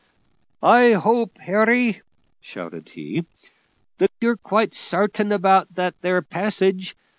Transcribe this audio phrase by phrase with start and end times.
[0.63, 2.01] "I hope, Harry,"
[2.39, 3.23] shouted he,
[3.99, 6.95] "that you're quite sartain about that there passage.